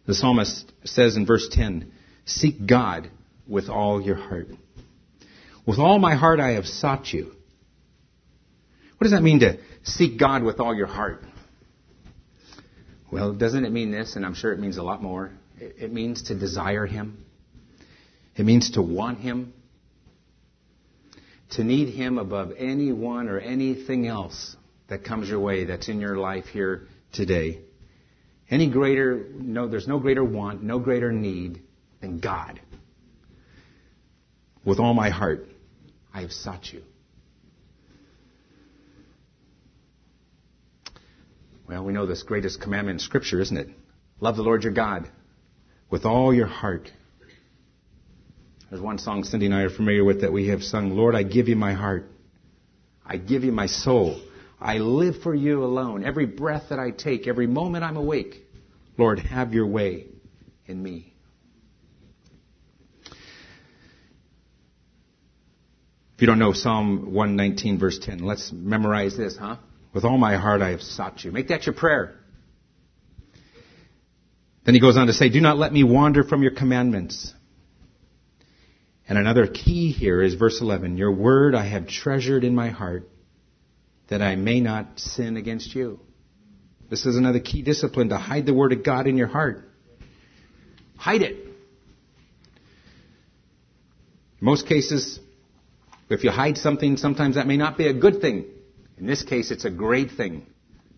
[0.05, 1.91] The psalmist says in verse 10,
[2.25, 3.09] Seek God
[3.47, 4.49] with all your heart.
[5.65, 7.31] With all my heart I have sought you.
[8.97, 11.23] What does that mean to seek God with all your heart?
[13.11, 14.15] Well, doesn't it mean this?
[14.15, 15.31] And I'm sure it means a lot more.
[15.59, 17.24] It means to desire Him.
[18.35, 19.53] It means to want Him.
[21.51, 24.55] To need Him above anyone or anything else
[24.87, 27.61] that comes your way that's in your life here today.
[28.49, 31.61] Any greater, no, there's no greater want, no greater need
[32.01, 32.59] than God.
[34.63, 35.47] With all my heart,
[36.13, 36.81] I have sought you.
[41.67, 43.69] Well, we know this greatest commandment in Scripture, isn't it?
[44.19, 45.09] Love the Lord your God
[45.89, 46.91] with all your heart.
[48.75, 51.23] There's one song Cindy and I are familiar with that we have sung, Lord, I
[51.23, 52.11] give you my heart.
[53.05, 54.21] I give you my soul.
[54.59, 56.03] I live for you alone.
[56.03, 58.43] Every breath that I take, every moment I'm awake,
[58.97, 60.07] Lord, have your way
[60.65, 61.13] in me.
[63.05, 63.13] If
[66.19, 69.55] you don't know Psalm 119, verse 10, let's memorize this, huh?
[69.93, 71.31] With all my heart I have sought you.
[71.31, 72.19] Make that your prayer.
[74.65, 77.33] Then he goes on to say, Do not let me wander from your commandments.
[79.07, 83.09] And another key here is verse 11 Your word I have treasured in my heart
[84.07, 85.99] that I may not sin against you.
[86.89, 89.67] This is another key discipline to hide the Word of God in your heart.
[90.97, 91.35] Hide it.
[94.39, 95.19] In most cases,
[96.09, 98.45] if you hide something, sometimes that may not be a good thing.
[98.97, 100.45] In this case, it's a great thing.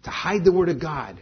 [0.03, 1.21] To hide the Word of God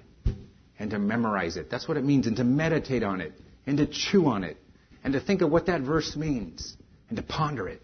[0.80, 1.70] and to memorize it.
[1.70, 3.34] That's what it means, and to meditate on it,
[3.66, 4.58] and to chew on it,
[5.06, 6.76] and to think of what that verse means,
[7.10, 7.80] and to ponder it.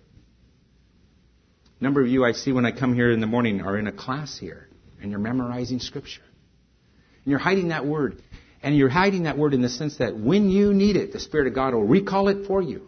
[1.79, 3.85] A number of you I see when I come here in the morning are in
[3.85, 4.67] a class here,
[4.99, 6.23] and you're memorizing Scripture.
[7.23, 8.23] And you're hiding that word.
[8.63, 11.45] And you're hiding that word in the sense that when you need it, the Spirit
[11.45, 12.87] of God will recall it for you.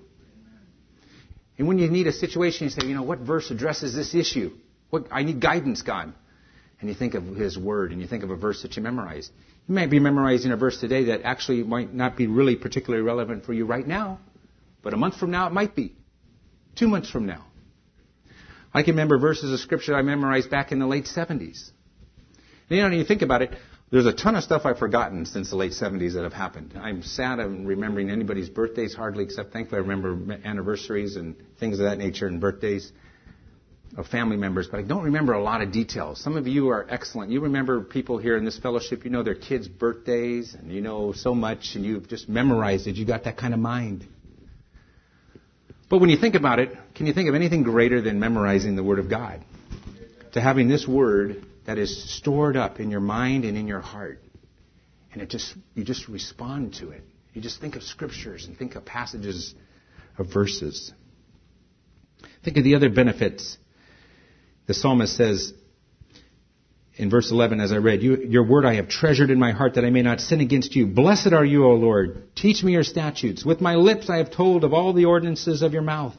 [1.59, 4.51] And when you need a situation, you say, you know, what verse addresses this issue?
[4.89, 6.11] What, I need guidance, God.
[6.79, 9.31] And you think of His Word and you think of a verse that you memorized.
[9.67, 13.45] You might be memorizing a verse today that actually might not be really particularly relevant
[13.45, 14.19] for you right now,
[14.81, 15.95] but a month from now it might be.
[16.75, 17.45] Two months from now.
[18.73, 21.69] I can remember verses of Scripture I memorized back in the late 70s.
[22.69, 23.51] And you know, when you think about it,
[23.91, 26.73] there's a ton of stuff I've forgotten since the late 70s that have happened.
[26.75, 31.85] I'm sad I'm remembering anybody's birthdays hardly, except thankfully I remember anniversaries and things of
[31.85, 32.91] that nature and birthdays
[33.95, 36.19] of family members, but I don't remember a lot of details.
[36.19, 37.31] Some of you are excellent.
[37.31, 41.11] You remember people here in this fellowship, you know their kids' birthdays, and you know
[41.11, 42.95] so much, and you've just memorized it.
[42.95, 44.07] You've got that kind of mind.
[45.89, 48.83] But when you think about it, can you think of anything greater than memorizing the
[48.83, 49.45] Word of God?
[50.33, 54.19] To having this Word that is stored up in your mind and in your heart.
[55.11, 57.03] And it just, you just respond to it.
[57.33, 59.53] You just think of scriptures and think of passages
[60.17, 60.91] of verses.
[62.43, 63.57] Think of the other benefits.
[64.67, 65.53] The psalmist says
[66.95, 69.85] in verse 11, as I read, Your word I have treasured in my heart that
[69.85, 70.87] I may not sin against you.
[70.87, 72.35] Blessed are you, O Lord.
[72.35, 73.43] Teach me your statutes.
[73.45, 76.15] With my lips I have told of all the ordinances of your mouth.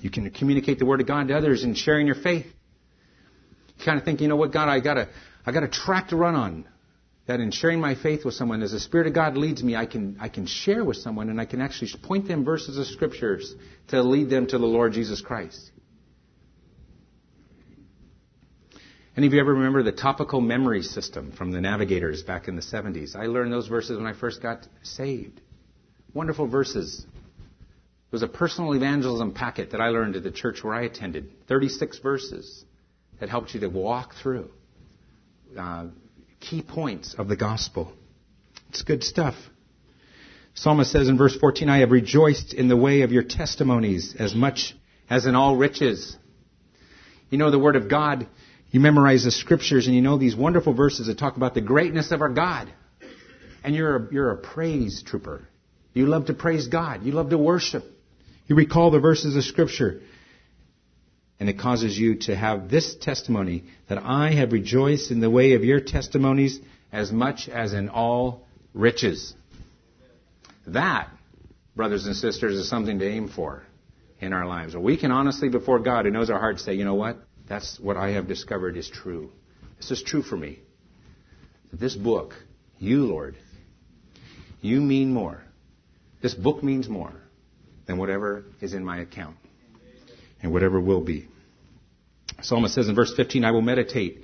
[0.00, 2.46] You can communicate the word of God to others in sharing your faith
[3.78, 5.08] You kind of think, you know what, God, I got a,
[5.46, 6.66] I got a track to run on.
[7.26, 9.86] That in sharing my faith with someone, as the Spirit of God leads me, I
[9.86, 13.54] can, I can share with someone and I can actually point them verses of scriptures
[13.88, 15.70] to lead them to the Lord Jesus Christ.
[19.14, 22.62] Any of you ever remember the topical memory system from the navigators back in the
[22.62, 23.14] 70s?
[23.14, 25.38] I learned those verses when I first got saved.
[26.14, 27.04] Wonderful verses.
[27.04, 31.46] It was a personal evangelism packet that I learned at the church where I attended.
[31.46, 32.64] 36 verses
[33.20, 34.48] that helped you to walk through
[35.58, 35.88] uh,
[36.40, 37.92] key points of the gospel.
[38.70, 39.34] It's good stuff.
[40.54, 44.34] Psalmist says in verse 14, I have rejoiced in the way of your testimonies as
[44.34, 44.74] much
[45.10, 46.16] as in all riches.
[47.28, 48.26] You know the Word of God,
[48.72, 52.10] you memorize the Scriptures, and you know these wonderful verses that talk about the greatness
[52.10, 52.72] of our God.
[53.62, 55.46] And you're a, you're a praise trooper.
[55.94, 57.04] You love to praise God.
[57.04, 57.84] You love to worship.
[58.48, 60.00] You recall the verses of Scripture
[61.42, 65.54] and it causes you to have this testimony that I have rejoiced in the way
[65.54, 66.60] of your testimonies
[66.92, 69.34] as much as in all riches.
[70.68, 71.08] That,
[71.74, 73.64] brothers and sisters, is something to aim for
[74.20, 74.76] in our lives.
[74.76, 77.16] We can honestly, before God, who knows our hearts, say, you know what?
[77.52, 79.30] That's what I have discovered is true.
[79.76, 80.60] This is true for me.
[81.70, 82.32] This book,
[82.78, 83.36] you, Lord,
[84.62, 85.42] you mean more.
[86.22, 87.12] This book means more
[87.84, 89.36] than whatever is in my account
[90.42, 91.28] and whatever will be.
[92.40, 94.22] Psalmist says in verse 15, I will meditate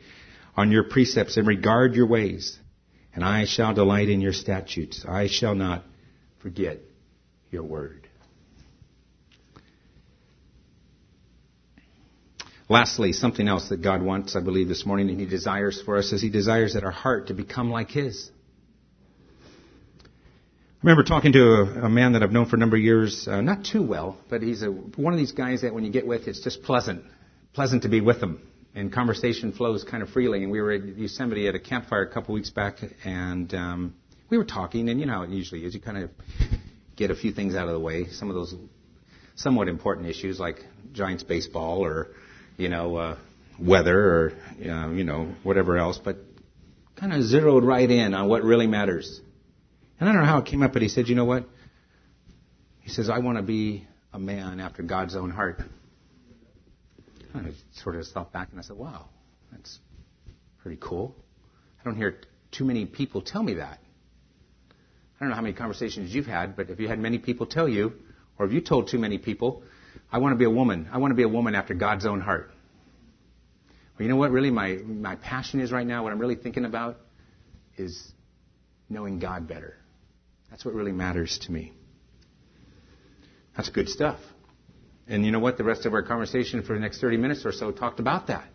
[0.56, 2.58] on your precepts and regard your ways,
[3.14, 5.04] and I shall delight in your statutes.
[5.06, 5.84] I shall not
[6.38, 6.78] forget
[7.50, 8.07] your word.
[12.68, 16.12] Lastly, something else that God wants, I believe, this morning and He desires for us
[16.12, 18.30] is He desires that our heart to become like His.
[20.04, 23.26] I remember talking to a, a man that I've known for a number of years,
[23.26, 26.06] uh, not too well, but he's a, one of these guys that when you get
[26.06, 27.04] with, it's just pleasant
[27.58, 28.40] pleasant to be with them.
[28.76, 30.44] And conversation flows kind of freely.
[30.44, 33.94] And we were at Yosemite at a campfire a couple weeks back, and um,
[34.30, 34.88] we were talking.
[34.88, 35.74] And you know how it usually is.
[35.74, 36.10] You kind of
[36.94, 38.06] get a few things out of the way.
[38.06, 38.54] Some of those
[39.34, 42.08] somewhat important issues like Giants baseball or,
[42.58, 43.18] you know, uh,
[43.58, 44.32] weather or,
[44.68, 45.98] uh, you know, whatever else.
[46.02, 46.18] But
[46.96, 49.20] kind of zeroed right in on what really matters.
[49.98, 51.48] And I don't know how it came up, but he said, you know what?
[52.80, 55.62] He says, I want to be a man after God's own heart.
[57.34, 59.08] I sort of stopped back and I said, wow,
[59.52, 59.78] that's
[60.58, 61.14] pretty cool.
[61.80, 63.78] I don't hear too many people tell me that.
[64.70, 67.68] I don't know how many conversations you've had, but if you had many people tell
[67.68, 67.92] you,
[68.38, 69.62] or if you told too many people,
[70.10, 70.88] I want to be a woman.
[70.92, 72.50] I want to be a woman after God's own heart.
[73.98, 76.04] Well, you know what really my, my passion is right now?
[76.04, 76.98] What I'm really thinking about
[77.76, 78.12] is
[78.88, 79.76] knowing God better.
[80.50, 81.72] That's what really matters to me.
[83.56, 84.18] That's good stuff.
[85.08, 85.58] And you know what?
[85.58, 88.46] The rest of our conversation for the next 30 minutes or so talked about that.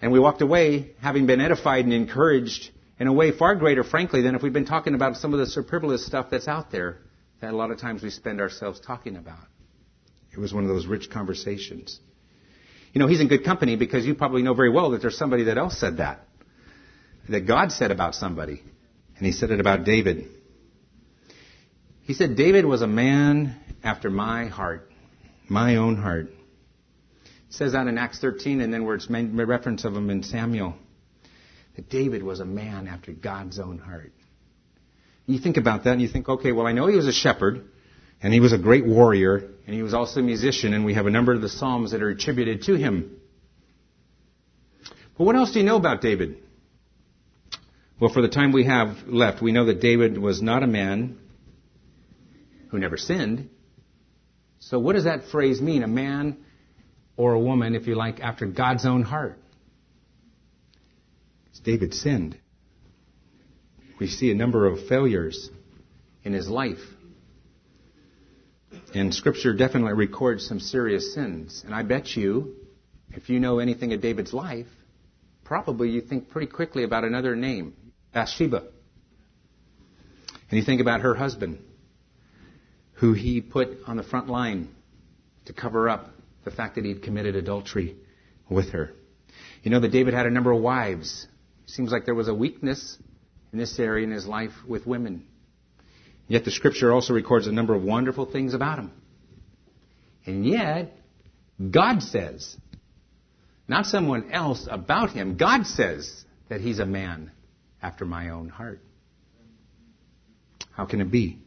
[0.00, 4.22] And we walked away having been edified and encouraged in a way far greater, frankly,
[4.22, 6.98] than if we'd been talking about some of the superfluous stuff that's out there
[7.40, 9.46] that a lot of times we spend ourselves talking about.
[10.38, 11.98] It was one of those rich conversations.
[12.92, 15.44] You know, he's in good company because you probably know very well that there's somebody
[15.44, 16.20] that else said that.
[17.28, 18.62] That God said about somebody.
[19.16, 20.28] And he said it about David.
[22.02, 24.88] He said, David was a man after my heart
[25.48, 26.28] my own heart.
[27.24, 30.22] It says that in Acts 13, and then where it's made reference of him in
[30.22, 30.74] Samuel,
[31.76, 34.12] that David was a man after God's own heart.
[35.26, 37.64] You think about that, and you think, okay, well, I know he was a shepherd,
[38.20, 41.06] And he was a great warrior, and he was also a musician, and we have
[41.06, 43.16] a number of the Psalms that are attributed to him.
[45.16, 46.38] But what else do you know about David?
[48.00, 51.18] Well, for the time we have left, we know that David was not a man
[52.70, 53.50] who never sinned.
[54.60, 55.82] So what does that phrase mean?
[55.82, 56.38] A man
[57.16, 59.38] or a woman, if you like, after God's own heart.
[61.68, 62.38] David sinned.
[64.00, 65.50] We see a number of failures
[66.24, 66.78] in his life.
[68.98, 71.62] And Scripture definitely records some serious sins.
[71.64, 72.56] And I bet you,
[73.12, 74.66] if you know anything of David's life,
[75.44, 77.74] probably you think pretty quickly about another name,
[78.12, 78.64] Bathsheba.
[80.50, 81.60] And you think about her husband,
[82.94, 84.68] who he put on the front line
[85.44, 86.10] to cover up
[86.44, 87.94] the fact that he'd committed adultery
[88.50, 88.90] with her.
[89.62, 91.28] You know that David had a number of wives.
[91.66, 92.98] Seems like there was a weakness
[93.52, 95.27] in this area in his life with women.
[96.28, 98.92] Yet the scripture also records a number of wonderful things about him.
[100.26, 100.92] And yet,
[101.70, 102.54] God says,
[103.66, 107.32] not someone else about him, God says that he's a man
[107.82, 108.80] after my own heart.
[110.70, 111.38] How can it be?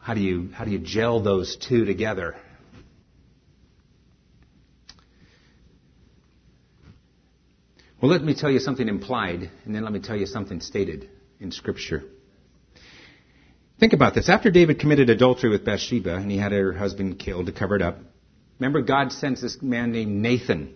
[0.00, 2.36] How do you, how do you gel those two together?
[8.00, 11.10] Well, let me tell you something implied, and then let me tell you something stated
[11.40, 12.04] in Scripture.
[13.78, 14.28] Think about this.
[14.28, 17.82] After David committed adultery with Bathsheba, and he had her husband killed to cover it
[17.82, 17.98] up,
[18.58, 20.74] remember God sends this man named Nathan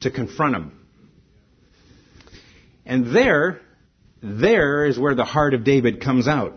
[0.00, 0.72] to confront him.
[2.86, 3.60] And there,
[4.22, 6.56] there is where the heart of David comes out.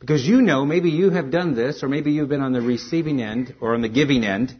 [0.00, 3.20] Because you know, maybe you have done this, or maybe you've been on the receiving
[3.20, 4.58] end or on the giving end,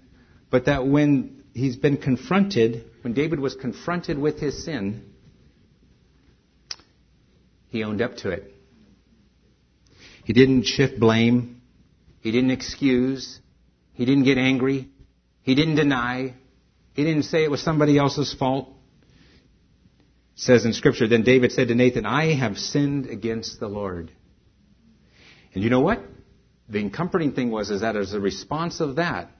[0.50, 5.12] but that when he's been confronted, when David was confronted with his sin,
[7.68, 8.54] he owned up to it.
[10.28, 11.62] He didn't shift blame.
[12.20, 13.40] He didn't excuse.
[13.94, 14.90] He didn't get angry.
[15.40, 16.34] He didn't deny.
[16.92, 18.68] He didn't say it was somebody else's fault.
[20.34, 24.12] It says in scripture, then David said to Nathan, I have sinned against the Lord.
[25.54, 26.02] And you know what?
[26.68, 29.30] The comforting thing was is that as a response of that,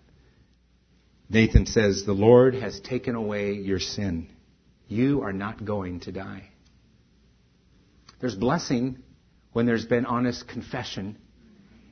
[1.29, 4.31] Nathan says, The Lord has taken away your sin.
[4.87, 6.49] You are not going to die.
[8.23, 9.03] There's blessing
[9.53, 11.17] when there's been honest confession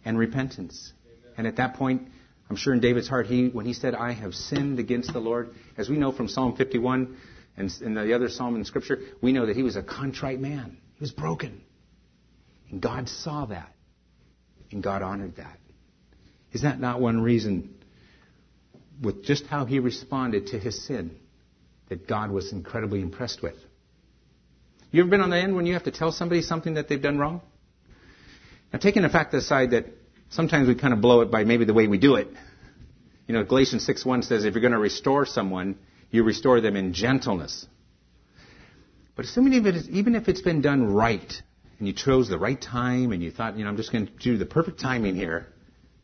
[0.05, 0.93] and repentance.
[1.37, 2.09] And at that point,
[2.49, 5.51] I'm sure in David's heart, he, when he said, I have sinned against the Lord,
[5.77, 7.17] as we know from Psalm 51
[7.57, 10.79] and in the other psalm in Scripture, we know that he was a contrite man.
[10.95, 11.63] He was broken.
[12.71, 13.73] And God saw that.
[14.71, 15.59] And God honored that.
[16.53, 17.75] Is that not one reason
[19.01, 21.17] with just how he responded to his sin
[21.89, 23.57] that God was incredibly impressed with.
[24.91, 27.03] You ever been on the end when you have to tell somebody something that they've
[27.03, 27.41] done wrong?
[28.73, 29.87] Now, taking the fact aside that
[30.31, 32.29] sometimes we kind of blow it by maybe the way we do it.
[33.27, 35.77] You know, Galatians 6.1 says if you're going to restore someone,
[36.11, 37.67] you restore them in gentleness.
[39.17, 41.33] But assuming even if it's been done right,
[41.79, 44.13] and you chose the right time, and you thought, you know, I'm just going to
[44.13, 45.49] do the perfect timing here,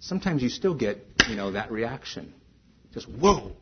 [0.01, 2.35] sometimes you still get, you know, that reaction.
[2.93, 3.53] Just whoa.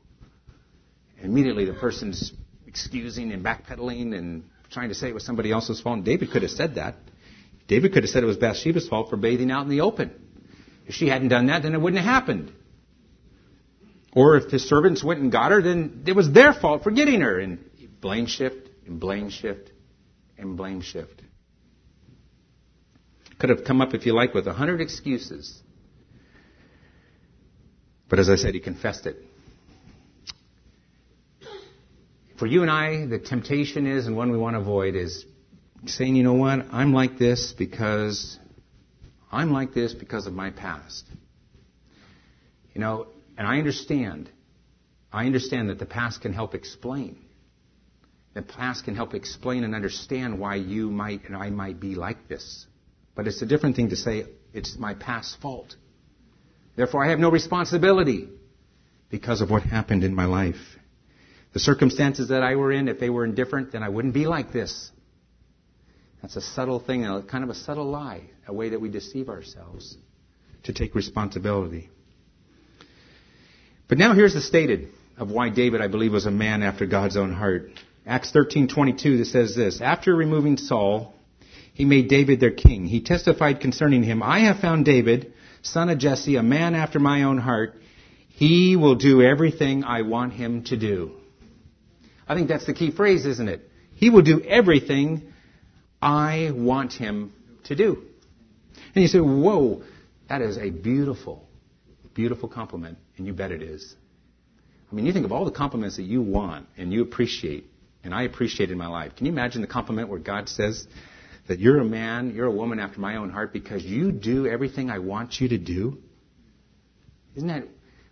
[1.18, 2.32] And immediately the person's
[2.66, 5.96] excusing and backpedaling and trying to say it was somebody else's fault.
[5.96, 6.96] And David could have said that.
[7.68, 10.12] David could have said it was Bathsheba's fault for bathing out in the open.
[10.86, 12.52] If she hadn't done that, then it wouldn't have happened.
[14.12, 17.20] Or if his servants went and got her, then it was their fault for getting
[17.20, 17.38] her.
[17.38, 17.58] And
[18.00, 19.70] blame shift, and blame shift,
[20.36, 21.22] and blame shift.
[23.38, 25.62] Could have come up, if you like, with a hundred excuses
[28.10, 29.24] but as I said, he confessed it.
[32.40, 35.26] For you and I, the temptation is, and one we want to avoid, is
[35.84, 38.38] saying, you know what, I'm like this because
[39.30, 41.04] I'm like this because of my past.
[42.72, 44.30] You know, and I understand.
[45.12, 47.18] I understand that the past can help explain.
[48.32, 52.26] The past can help explain and understand why you might and I might be like
[52.26, 52.64] this.
[53.14, 54.24] But it's a different thing to say
[54.54, 55.76] it's my past fault.
[56.74, 58.30] Therefore, I have no responsibility
[59.10, 60.78] because of what happened in my life.
[61.52, 64.52] The circumstances that I were in, if they were indifferent, then I wouldn't be like
[64.52, 64.90] this.
[66.22, 69.96] That's a subtle thing, kind of a subtle lie, a way that we deceive ourselves
[70.64, 71.88] to take responsibility.
[73.88, 77.16] But now here's the stated of why David, I believe, was a man after God's
[77.16, 77.70] own heart.
[78.06, 81.14] Acts 13:22 that says this, after removing Saul,
[81.74, 82.86] he made David their king.
[82.86, 87.24] He testified concerning him, I have found David, son of Jesse, a man after my
[87.24, 87.74] own heart.
[88.28, 91.19] He will do everything I want him to do.
[92.30, 93.68] I think that's the key phrase, isn't it?
[93.96, 95.32] He will do everything
[96.00, 97.32] I want him
[97.64, 98.04] to do.
[98.94, 99.82] And you say, whoa,
[100.28, 101.48] that is a beautiful,
[102.14, 102.98] beautiful compliment.
[103.16, 103.96] And you bet it is.
[104.90, 107.64] I mean, you think of all the compliments that you want and you appreciate,
[108.04, 109.16] and I appreciate in my life.
[109.16, 110.86] Can you imagine the compliment where God says
[111.48, 114.88] that you're a man, you're a woman after my own heart because you do everything
[114.88, 115.98] I want you to do?
[117.34, 117.64] Isn't that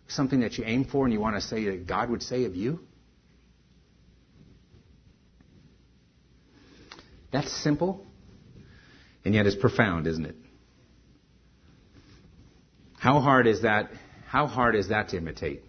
[0.08, 2.56] something that you aim for and you want to say that God would say of
[2.56, 2.80] you?
[7.30, 8.06] That's simple,
[9.24, 10.36] and yet it's profound, isn't it?
[12.98, 13.90] How hard is that?
[14.26, 15.62] How hard is that to imitate?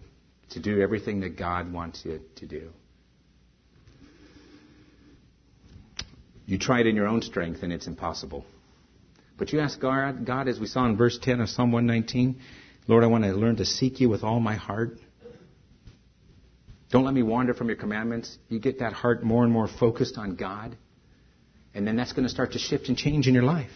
[0.50, 2.70] To do everything that God wants you to do.
[6.46, 8.44] You try it in your own strength, and it's impossible.
[9.38, 12.40] But you ask God, God, as we saw in verse 10 of Psalm 119,
[12.88, 14.98] Lord, I want to learn to seek you with all my heart.
[16.90, 18.36] Don't let me wander from your commandments.
[18.48, 20.76] You get that heart more and more focused on God.
[21.74, 23.70] And then that's going to start to shift and change in your life.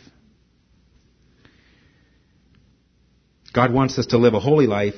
[3.52, 4.96] God wants us to live a holy life,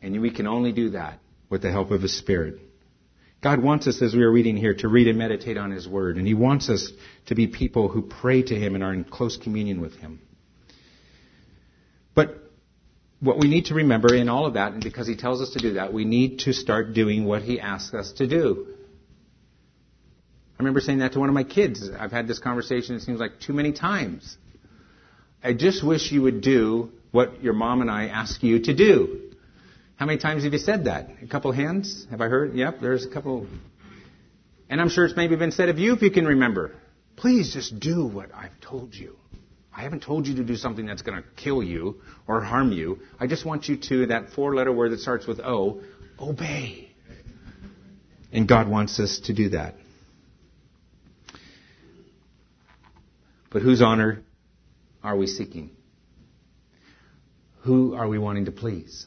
[0.00, 1.18] and we can only do that
[1.50, 2.60] with the help of His Spirit.
[3.42, 6.16] God wants us, as we are reading here, to read and meditate on His Word,
[6.16, 6.90] and He wants us
[7.26, 10.20] to be people who pray to Him and are in close communion with Him.
[12.14, 12.50] But
[13.20, 15.58] what we need to remember in all of that, and because He tells us to
[15.58, 18.68] do that, we need to start doing what He asks us to do.
[20.58, 21.90] I remember saying that to one of my kids.
[21.98, 24.38] I've had this conversation, it seems like too many times.
[25.44, 29.32] I just wish you would do what your mom and I ask you to do.
[29.96, 31.10] How many times have you said that?
[31.22, 32.06] A couple hands?
[32.10, 32.54] Have I heard?
[32.54, 33.46] Yep, there's a couple.
[34.70, 36.74] And I'm sure it's maybe been said of you if you can remember.
[37.16, 39.16] Please just do what I've told you.
[39.74, 41.96] I haven't told you to do something that's going to kill you
[42.26, 43.00] or harm you.
[43.20, 45.82] I just want you to, that four letter word that starts with O,
[46.18, 46.90] obey.
[48.32, 49.74] And God wants us to do that.
[53.50, 54.22] But whose honor
[55.02, 55.70] are we seeking?
[57.62, 59.06] Who are we wanting to please?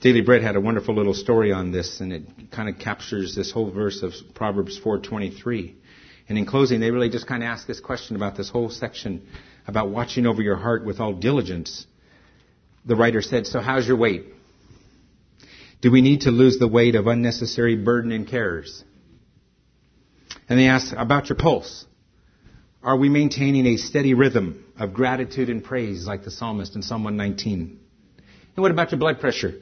[0.00, 3.50] Daily Bread had a wonderful little story on this, and it kind of captures this
[3.50, 5.74] whole verse of Proverbs 4:23.
[6.28, 9.22] And in closing, they really just kind of ask this question about this whole section
[9.66, 11.86] about watching over your heart with all diligence.
[12.84, 14.26] The writer said, "So how's your weight?
[15.80, 18.84] Do we need to lose the weight of unnecessary burden and cares?"
[20.48, 21.86] And they ask about your pulse.
[22.82, 27.02] Are we maintaining a steady rhythm of gratitude and praise like the psalmist in Psalm
[27.04, 27.80] 119?
[28.56, 29.54] And what about your blood pressure?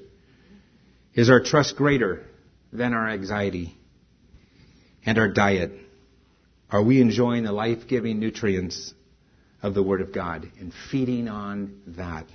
[1.15, 2.27] Is our trust greater
[2.73, 3.77] than our anxiety?
[5.07, 5.73] And our diet?
[6.71, 8.95] Are we enjoying the life giving nutrients
[9.63, 12.27] of the Word of God and feeding on that?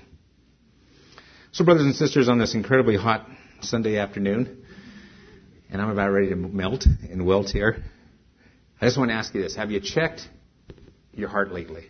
[1.52, 3.28] So, brothers and sisters, on this incredibly hot
[3.62, 4.64] Sunday afternoon,
[5.70, 7.84] and I'm about ready to melt and wilt here.
[8.80, 9.56] I just want to ask you this.
[9.56, 10.28] Have you checked
[11.14, 11.86] your heart lately?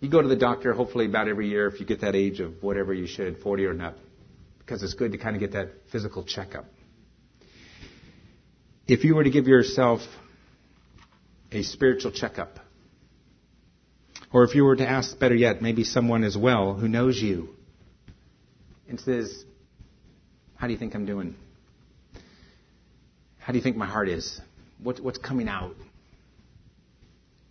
[0.00, 2.62] You go to the doctor hopefully about every year if you get that age of
[2.62, 3.94] whatever you should, 40 or not,
[4.58, 6.66] because it's good to kind of get that physical checkup.
[8.86, 10.00] If you were to give yourself
[11.50, 12.60] a spiritual checkup,
[14.32, 17.48] or if you were to ask, better yet, maybe someone as well who knows you
[18.88, 19.44] and says,
[20.56, 21.34] How do you think I'm doing?
[23.46, 24.40] How do you think my heart is?
[24.82, 25.76] What, what's coming out?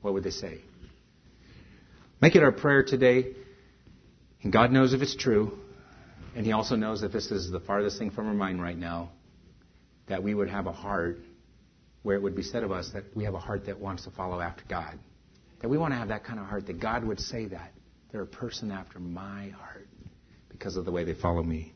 [0.01, 0.59] What would they say?
[2.19, 3.27] Make it our prayer today.
[4.43, 5.57] And God knows if it's true.
[6.35, 9.11] And He also knows that this is the farthest thing from our mind right now,
[10.09, 11.19] that we would have a heart
[12.03, 14.11] where it would be said of us that we have a heart that wants to
[14.11, 14.99] follow after God.
[15.61, 17.71] That we want to have that kind of heart, that God would say that.
[18.11, 19.87] They're a person after my heart
[20.49, 21.71] because of the way they follow me.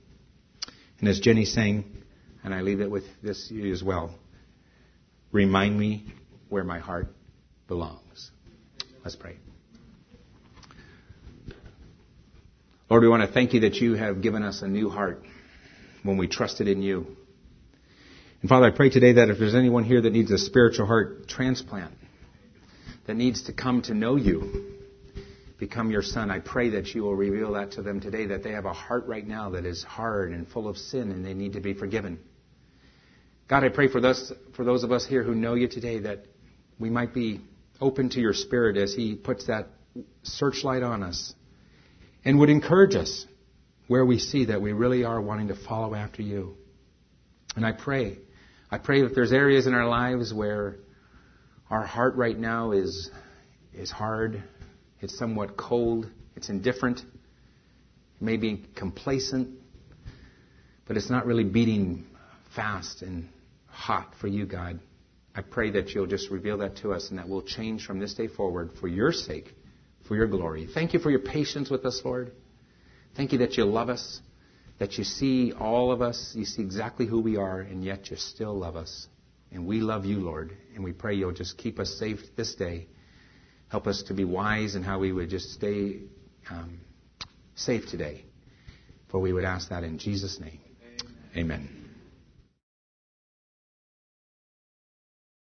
[1.00, 1.86] And as Jenny sang,
[2.44, 4.14] and I leave it with this as well.
[5.32, 6.14] Remind me
[6.50, 7.08] where my heart
[7.68, 8.32] belongs.
[9.04, 9.38] Let's pray.
[12.90, 15.24] Lord, we want to thank you that you have given us a new heart
[16.04, 17.06] when we trusted in you.
[18.42, 21.28] And Father, I pray today that if there's anyone here that needs a spiritual heart
[21.28, 21.94] transplant,
[23.06, 24.78] that needs to come to know you,
[25.60, 26.32] become your son.
[26.32, 29.08] I pray that you will reveal that to them today, that they have a heart
[29.08, 32.20] right now that is hard and full of sin and they need to be forgiven.
[33.50, 36.20] God, I pray for those, for those of us here who know you today that
[36.78, 37.42] we might be
[37.82, 39.70] open to your spirit as he puts that
[40.22, 41.34] searchlight on us
[42.24, 43.26] and would encourage us
[43.88, 46.58] where we see that we really are wanting to follow after you.
[47.56, 48.20] And I pray,
[48.70, 50.76] I pray that there's areas in our lives where
[51.72, 53.10] our heart right now is,
[53.74, 54.44] is hard,
[55.02, 59.58] it's somewhat cold, it's indifferent, it may be complacent,
[60.88, 62.06] but it's not really beating
[62.56, 63.28] fast and
[63.80, 64.80] hot for you, God.
[65.34, 68.14] I pray that you'll just reveal that to us and that we'll change from this
[68.14, 69.54] day forward for your sake,
[70.08, 70.68] for your glory.
[70.72, 72.34] Thank you for your patience with us, Lord.
[73.16, 74.22] Thank you that you love us,
[74.80, 78.18] that you see all of us, you see exactly who we are, and yet you
[78.18, 79.08] still love us.
[79.52, 82.88] And we love you, Lord, and we pray you'll just keep us safe this day.
[83.70, 86.02] Help us to be wise in how we would just stay
[86.50, 86.82] um,
[87.56, 88.26] safe today.
[89.10, 90.60] For we would ask that in Jesus' name.
[91.36, 91.62] Amen.
[91.62, 91.79] Amen.